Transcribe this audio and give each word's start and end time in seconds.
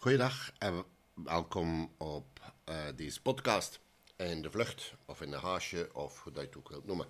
Goeiedag 0.00 0.52
en 0.58 0.84
welkom 1.14 1.90
op 1.96 2.54
uh, 2.68 2.74
deze 2.96 3.22
podcast 3.22 3.80
in 4.16 4.42
de 4.42 4.50
vlucht 4.50 4.94
of 5.06 5.20
in 5.20 5.30
de 5.30 5.36
haasje 5.36 5.90
of 5.92 6.22
hoe 6.22 6.32
dat 6.32 6.42
je 6.42 6.48
het 6.48 6.58
ook 6.58 6.68
wilt 6.68 6.86
noemen. 6.86 7.06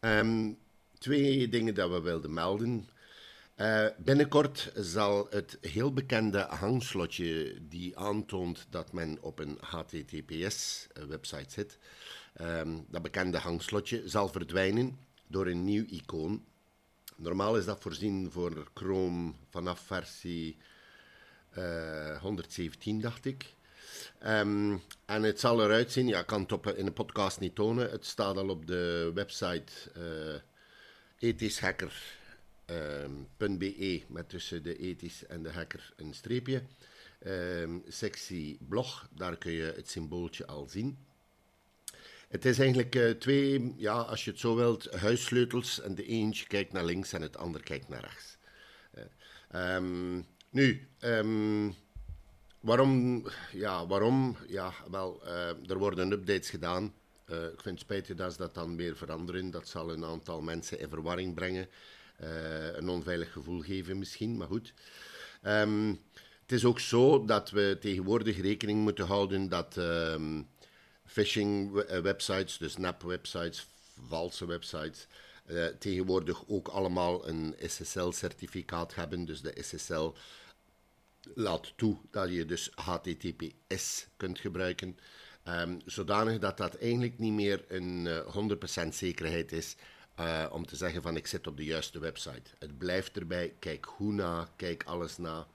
Um, 0.00 0.58
twee 0.98 1.48
dingen 1.48 1.74
dat 1.74 1.90
we 1.90 2.00
wilden 2.00 2.32
melden. 2.32 2.88
Uh, 3.56 3.86
binnenkort 3.98 4.72
zal 4.74 5.26
het 5.30 5.58
heel 5.60 5.92
bekende 5.92 6.38
hangslotje 6.38 7.58
die 7.68 7.98
aantoont 7.98 8.66
dat 8.70 8.92
men 8.92 9.18
op 9.20 9.38
een 9.38 9.58
HTTPS-website 9.60 11.50
zit, 11.50 11.78
um, 12.40 12.86
dat 12.88 13.02
bekende 13.02 13.38
hangslotje 13.38 14.08
zal 14.08 14.28
verdwijnen 14.28 14.98
door 15.26 15.46
een 15.46 15.64
nieuw 15.64 15.84
icoon. 15.84 16.44
Normaal 17.16 17.56
is 17.56 17.64
dat 17.64 17.80
voorzien 17.80 18.30
voor 18.30 18.70
Chrome 18.74 19.32
vanaf 19.50 19.80
versie 19.80 20.56
eh, 20.56 20.64
117, 22.20 23.00
dacht 23.00 23.24
ik. 23.24 23.54
Um, 24.26 24.82
en 25.04 25.22
het 25.22 25.40
zal 25.40 25.64
eruit 25.64 25.92
zien, 25.92 26.06
ja, 26.06 26.22
kan 26.22 26.40
het 26.40 26.52
op, 26.52 26.66
in 26.66 26.84
de 26.84 26.92
podcast 26.92 27.40
niet 27.40 27.54
tonen. 27.54 27.90
Het 27.90 28.06
staat 28.06 28.36
al 28.36 28.48
op 28.48 28.66
de 28.66 29.10
website 29.14 29.72
uh, 29.98 30.34
ethischhacker.be 31.18 34.02
met 34.08 34.28
tussen 34.28 34.62
de 34.62 34.76
ethisch 34.76 35.26
en 35.26 35.42
de 35.42 35.50
hacker 35.50 35.92
een 35.96 36.14
streepje. 36.14 36.62
Um, 37.26 37.82
sectie 37.88 38.58
blog, 38.68 39.08
daar 39.14 39.36
kun 39.36 39.52
je 39.52 39.72
het 39.76 39.90
symbooltje 39.90 40.46
al 40.46 40.66
zien. 40.68 40.98
Het 42.28 42.44
is 42.44 42.58
eigenlijk 42.58 42.94
uh, 42.94 43.10
twee, 43.10 43.74
ja, 43.76 43.94
als 43.94 44.24
je 44.24 44.30
het 44.30 44.40
zo 44.40 44.54
wilt, 44.54 44.94
huissleutels. 44.94 45.80
En 45.80 45.94
de 45.94 46.06
eentje 46.06 46.46
kijkt 46.46 46.72
naar 46.72 46.84
links 46.84 47.12
en 47.12 47.22
het 47.22 47.36
ander 47.36 47.62
kijkt 47.62 47.88
naar 47.88 48.00
rechts. 48.00 48.36
Uh, 49.54 50.18
nu, 50.52 50.88
um, 51.00 51.74
waarom? 52.60 53.24
Ja, 53.52 53.86
waarom? 53.86 54.36
Ja, 54.48 54.72
wel, 54.90 55.20
uh, 55.24 55.70
er 55.70 55.78
worden 55.78 56.12
updates 56.12 56.50
gedaan. 56.50 56.94
Uh, 57.30 57.44
ik 57.44 57.60
vind 57.60 57.64
het 57.64 57.80
spijtig 57.80 58.16
dat 58.16 58.32
ze 58.32 58.38
dat 58.38 58.54
dan 58.54 58.76
weer 58.76 58.96
veranderen. 58.96 59.50
Dat 59.50 59.68
zal 59.68 59.92
een 59.92 60.04
aantal 60.04 60.40
mensen 60.40 60.80
in 60.80 60.88
verwarring 60.88 61.34
brengen. 61.34 61.68
Uh, 62.22 62.76
een 62.76 62.88
onveilig 62.88 63.32
gevoel 63.32 63.60
geven 63.60 63.98
misschien, 63.98 64.36
maar 64.36 64.46
goed. 64.46 64.72
Um, 65.46 66.00
het 66.42 66.52
is 66.52 66.64
ook 66.64 66.80
zo 66.80 67.24
dat 67.24 67.50
we 67.50 67.76
tegenwoordig 67.80 68.40
rekening 68.40 68.80
moeten 68.80 69.06
houden 69.06 69.48
dat 69.48 69.76
um, 69.76 70.48
phishing 71.04 71.72
websites, 72.02 72.58
dus 72.58 72.76
nap 72.76 73.02
websites, 73.02 73.66
valse 74.08 74.46
websites, 74.46 75.06
uh, 75.46 75.66
tegenwoordig 75.66 76.48
ook 76.48 76.68
allemaal 76.68 77.28
een 77.28 77.54
SSL-certificaat 77.58 78.94
hebben. 78.94 79.24
Dus 79.24 79.40
de 79.40 79.56
SSL 79.60 80.12
laat 81.34 81.72
toe 81.76 81.96
dat 82.10 82.30
je 82.30 82.44
dus 82.44 82.70
HTTPS 82.74 84.06
kunt 84.16 84.38
gebruiken. 84.38 84.98
Um, 85.48 85.80
zodanig 85.84 86.38
dat 86.38 86.56
dat 86.56 86.74
eigenlijk 86.74 87.18
niet 87.18 87.32
meer 87.32 87.64
een 87.68 88.04
uh, 88.04 88.18
eh, 88.18 88.84
100% 88.84 88.88
zekerheid 88.88 89.52
is 89.52 89.76
uh, 90.20 90.46
om 90.50 90.66
te 90.66 90.76
zeggen 90.76 91.02
van 91.02 91.16
ik 91.16 91.26
zit 91.26 91.46
op 91.46 91.56
de 91.56 91.64
juiste 91.64 91.98
website. 91.98 92.50
Het 92.58 92.78
blijft 92.78 93.16
erbij, 93.16 93.54
kijk 93.58 93.84
hoe 93.84 94.12
na, 94.12 94.48
kijk 94.56 94.84
alles 94.84 95.18
na. 95.18 95.46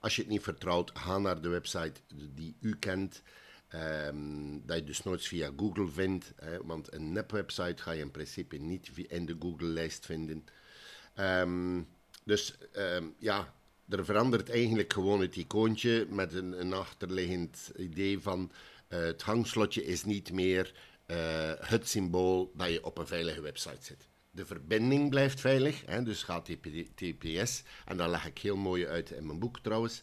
Als 0.00 0.16
je 0.16 0.22
het 0.22 0.30
niet 0.30 0.42
vertrouwt, 0.42 0.90
ga 0.94 1.18
naar 1.18 1.40
de 1.40 1.48
website 1.48 2.00
die 2.34 2.56
u 2.60 2.76
kent. 2.76 3.22
Um, 4.06 4.66
dat 4.66 4.76
je 4.76 4.84
dus 4.84 5.02
nooit 5.02 5.26
via 5.26 5.50
Google 5.56 5.88
vindt, 5.88 6.34
want 6.62 6.94
een 6.94 7.12
nep-website 7.12 7.82
ga 7.82 7.90
je 7.90 8.00
in 8.00 8.10
principe 8.10 8.56
niet 8.56 8.90
in 9.08 9.26
de 9.26 9.36
Google-lijst 9.38 10.06
vinden. 10.06 10.44
Um, 11.16 11.88
dus 12.24 12.54
um, 12.76 13.14
ja, 13.18 13.54
er 13.88 14.04
verandert 14.04 14.50
eigenlijk 14.50 14.92
gewoon 14.92 15.20
het 15.20 15.36
icoontje 15.36 16.06
met 16.10 16.34
een, 16.34 16.60
een 16.60 16.72
achterliggend 16.72 17.72
idee 17.76 18.20
van 18.20 18.52
uh, 18.88 18.98
het 18.98 19.22
hangslotje 19.22 19.84
is 19.84 20.04
niet 20.04 20.32
meer 20.32 20.72
uh, 21.06 21.16
het 21.58 21.88
symbool 21.88 22.52
dat 22.54 22.70
je 22.70 22.84
op 22.84 22.98
een 22.98 23.06
veilige 23.06 23.40
website 23.40 23.84
zit. 23.84 24.08
De 24.34 24.46
verbinding 24.46 25.10
blijft 25.10 25.40
veilig, 25.40 25.82
hè, 25.86 26.02
dus 26.02 26.22
gaat 26.22 26.50
TPS, 26.94 27.62
en 27.84 27.96
dat 27.96 28.08
leg 28.08 28.26
ik 28.26 28.38
heel 28.38 28.56
mooi 28.56 28.86
uit 28.86 29.10
in 29.10 29.26
mijn 29.26 29.38
boek 29.38 29.58
trouwens. 29.58 30.02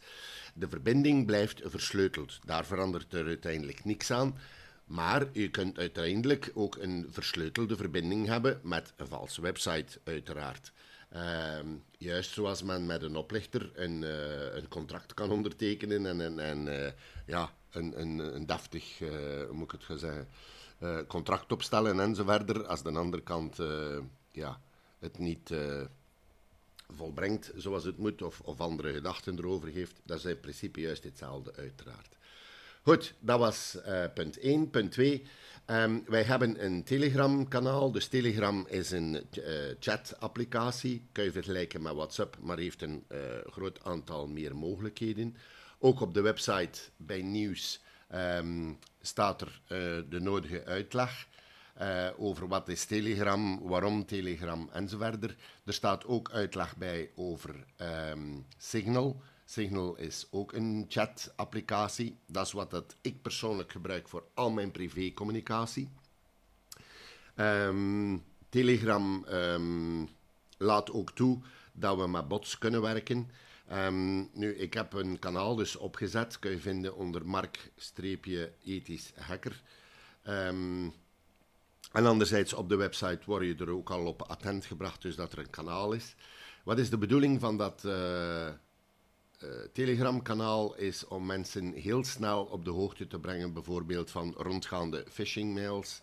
De 0.54 0.70
verbinding 0.70 1.26
blijft 1.26 1.62
versleuteld. 1.64 2.40
Daar 2.46 2.66
verandert 2.66 3.14
er 3.14 3.26
uiteindelijk 3.26 3.86
niks 3.86 4.12
aan. 4.12 4.38
Maar 4.86 5.28
je 5.34 5.50
kunt 5.50 5.78
uiteindelijk 5.78 6.52
ook 6.54 6.76
een 6.76 7.08
versleutelde 7.10 7.76
verbinding 7.76 8.28
hebben 8.28 8.60
met 8.64 8.94
een 8.96 9.08
valse 9.08 9.42
website, 9.42 10.00
uiteraard. 10.04 10.72
Uh, 11.16 11.60
juist 11.98 12.32
zoals 12.34 12.64
men 12.64 12.86
met 12.86 13.02
een 13.02 13.16
oplichter 13.16 13.72
een, 13.74 14.02
uh, 14.02 14.56
een 14.56 14.68
contract 14.68 15.14
kan 15.14 15.32
ondertekenen 15.32 16.06
en, 16.06 16.22
en, 16.22 16.40
en 16.40 16.68
uh, 16.68 16.88
ja, 17.26 17.54
een, 17.72 18.02
een, 18.02 18.20
een 18.36 18.46
deftig, 18.46 19.00
uh, 19.00 19.10
hoe 19.10 19.54
moet 19.54 19.66
ik 19.66 19.72
het 19.72 19.84
gaan 19.84 19.98
zeggen, 19.98 20.28
contract 21.08 21.52
opstellen 21.52 22.00
en. 22.00 22.68
Als 22.68 22.84
de 22.84 22.92
andere 22.92 23.24
kant 23.24 23.60
ja, 24.32 24.62
het 25.00 25.18
niet 25.18 25.54
volbrengt 26.96 27.52
zoals 27.56 27.84
het 27.84 27.98
moet 27.98 28.22
of, 28.22 28.40
of 28.40 28.60
andere 28.60 28.94
gedachten 28.94 29.38
erover 29.38 29.70
geeft, 29.70 30.02
dat 30.04 30.18
is 30.18 30.26
in 30.26 30.40
principe 30.40 30.82
juist 30.82 31.04
hetzelfde 31.04 31.54
uiteraard. 31.56 32.18
Goed, 32.84 33.14
dat 33.20 33.40
was 33.40 33.78
punt 34.14 34.40
1. 34.40 34.70
Punt 34.70 34.92
2. 34.92 35.26
Um, 35.66 36.04
wij 36.08 36.24
hebben 36.24 36.66
een 36.66 36.84
Telegram-kanaal. 36.84 37.92
Dus 37.92 38.08
Telegram 38.08 38.66
is 38.70 38.92
een 38.92 39.14
uh, 39.14 39.44
chat-applicatie. 39.80 41.08
Kun 41.12 41.24
je 41.24 41.32
vergelijken 41.32 41.82
met 41.82 41.94
WhatsApp, 41.94 42.38
maar 42.40 42.58
heeft 42.58 42.82
een 42.82 43.06
groot 43.46 43.84
aantal 43.84 44.28
meer 44.28 44.56
mogelijkheden. 44.56 45.36
Ook 45.80 46.00
op 46.00 46.14
de 46.14 46.22
website 46.22 46.80
bij 46.98 47.22
nieuws 47.22 47.82
um, 48.16 48.80
staat 49.02 49.42
er 49.42 49.62
de 50.10 50.20
nodige 50.20 50.66
uitleg 50.66 51.28
over 52.18 52.48
wat 52.48 52.70
is 52.70 52.86
Telegram, 52.86 53.60
waarom 53.62 54.06
Telegram 54.06 54.70
enzovoort. 54.72 55.24
Er 55.24 55.74
staat 55.74 56.06
ook 56.06 56.32
uitleg 56.32 56.78
bij 56.78 57.10
over 57.16 57.66
um, 57.78 58.46
Signal. 58.58 59.22
Signal 59.46 59.98
is 59.98 60.28
ook 60.32 60.54
een 60.54 60.86
chat-applicatie. 60.90 62.18
Dat 62.26 62.46
is 62.46 62.52
wat 62.52 62.72
dat 62.72 62.96
ik 63.02 63.22
persoonlijk 63.22 63.72
gebruik 63.72 64.08
voor 64.08 64.24
al 64.34 64.52
mijn 64.52 64.72
privécommunicatie. 64.72 65.90
Um, 67.36 68.24
Telegram 68.50 69.26
um, 69.30 70.10
laat 70.58 70.92
ook 70.92 71.12
toe 71.12 71.40
dat 71.74 71.98
we 71.98 72.08
met 72.08 72.28
bots 72.28 72.58
kunnen 72.58 72.82
werken. 72.82 73.30
Nu, 74.34 74.56
ik 74.56 74.74
heb 74.74 74.94
een 74.94 75.20
kanaal 75.20 75.56
dus 75.56 75.76
opgezet, 75.76 76.40
kun 76.40 76.52
je 76.52 76.60
vinden 76.60 76.96
onder 76.96 77.26
mark-ethisch 77.26 79.14
hacker. 79.16 79.62
En 81.92 82.06
anderzijds 82.06 82.54
op 82.54 82.70
de 82.70 82.76
website 82.76 83.22
word 83.26 83.46
je 83.46 83.56
er 83.56 83.70
ook 83.70 83.90
al 83.90 84.06
op 84.06 84.22
attent 84.22 84.66
gebracht, 84.66 85.02
dus 85.02 85.16
dat 85.16 85.32
er 85.32 85.40
een 85.40 85.50
kanaal 85.50 85.92
is. 85.94 86.16
Wat 86.64 86.80
is 86.80 86.90
de 86.90 86.98
bedoeling 86.98 87.40
van 87.40 87.58
dat... 87.58 87.84
Uh, 87.86 88.48
Telegram-kanaal 89.74 90.76
is 90.76 91.08
om 91.08 91.26
mensen 91.26 91.74
heel 91.74 92.04
snel 92.04 92.44
op 92.44 92.66
de 92.66 92.72
hoogte 92.72 93.08
te 93.08 93.20
brengen, 93.20 93.54
bijvoorbeeld 93.54 94.12
van 94.12 94.34
rondgaande 94.38 95.06
phishing-mails, 95.10 96.02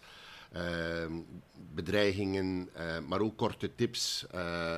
uh, 0.56 1.06
bedreigingen, 1.74 2.68
uh, 2.76 2.98
maar 2.98 3.20
ook 3.20 3.36
korte 3.36 3.74
tips 3.74 4.26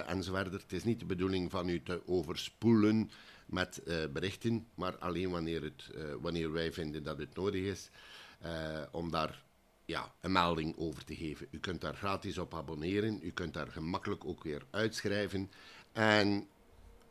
enzovoort. 0.06 0.52
Het 0.52 0.72
is 0.72 0.84
niet 0.84 0.98
de 0.98 1.06
bedoeling 1.06 1.50
van 1.50 1.68
u 1.68 1.82
te 1.82 2.02
overspoelen 2.06 3.10
met 3.46 3.82
berichten, 4.12 4.66
maar 4.74 4.98
alleen 4.98 5.30
wanneer, 5.30 5.62
het, 5.62 5.90
wanneer 6.20 6.52
wij 6.52 6.72
vinden 6.72 7.02
dat 7.02 7.18
het 7.18 7.34
nodig 7.36 7.62
is, 7.62 7.90
om 8.90 9.10
daar 9.10 9.42
ja, 9.90 10.14
een 10.20 10.32
melding 10.32 10.76
over 10.78 11.04
te 11.04 11.14
geven. 11.14 11.46
U 11.50 11.58
kunt 11.58 11.80
daar 11.80 11.96
gratis 11.96 12.38
op 12.38 12.54
abonneren, 12.54 13.20
u 13.22 13.30
kunt 13.30 13.54
daar 13.54 13.68
gemakkelijk 13.68 14.24
ook 14.24 14.42
weer 14.44 14.62
uitschrijven 14.70 15.50
en... 15.92 16.48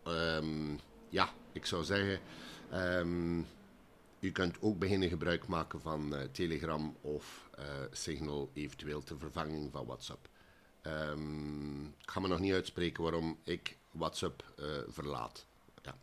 Um, 0.08 0.80
ja, 1.10 1.30
ik 1.52 1.66
zou 1.66 1.84
zeggen, 1.84 2.20
um, 2.74 3.46
u 4.20 4.32
kunt 4.32 4.62
ook 4.62 4.80
beginnen 4.80 5.10
gebruik 5.10 5.48
maken 5.48 5.82
van 5.82 6.14
uh, 6.14 6.22
Telegram 6.32 6.96
of 7.02 7.50
uh, 7.60 7.66
Signal, 7.92 8.50
eventueel 8.54 9.04
ter 9.04 9.18
vervanging 9.18 9.72
van 9.72 9.86
WhatsApp. 9.86 10.30
Um, 10.84 11.86
ik 11.86 12.10
ga 12.10 12.20
me 12.20 12.28
nog 12.28 12.40
niet 12.40 12.54
uitspreken 12.54 13.04
waarom 13.04 13.40
ik 13.44 13.78
WhatsApp 13.92 14.54
uh, 14.60 14.66
verlaat. 14.88 15.46
Ja. 15.82 15.96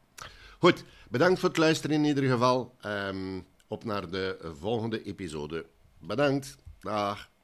Goed, 0.59 0.85
bedankt 1.11 1.41
voor 1.41 1.49
het 1.49 1.59
luisteren 1.59 1.97
in 1.97 2.05
ieder 2.05 2.31
geval. 2.31 2.77
Op 3.69 3.85
naar 3.85 4.11
de 4.11 4.53
volgende 4.59 5.03
episode. 5.03 5.67
Bedankt. 5.99 6.57
Dag. 6.87 7.36